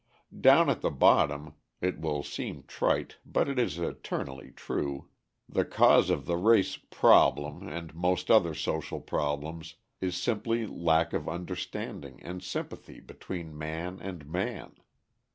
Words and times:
Down 0.35 0.67
at 0.67 0.81
the 0.81 0.89
bottom 0.89 1.53
it 1.79 1.99
will 1.99 2.23
seem 2.23 2.63
trite, 2.63 3.17
but 3.23 3.47
it 3.47 3.59
is 3.59 3.77
eternally 3.77 4.49
true 4.49 5.09
the 5.47 5.63
cause 5.63 6.09
of 6.09 6.25
the 6.25 6.37
race 6.37 6.75
"problem" 6.89 7.67
and 7.67 7.93
most 7.93 8.31
other 8.31 8.55
social 8.55 8.99
problems 8.99 9.75
is 9.99 10.17
simply 10.17 10.65
lack 10.65 11.13
of 11.13 11.29
understanding 11.29 12.19
and 12.23 12.41
sympathy 12.41 12.99
between 12.99 13.55
man 13.55 13.99
and 14.01 14.25
man. 14.25 14.75